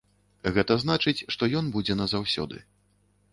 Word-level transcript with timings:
Гэта 0.55 0.77
значыць, 0.83 1.25
што 1.35 1.49
ён 1.61 1.69
будзе 1.77 1.97
назаўсёды. 2.01 2.65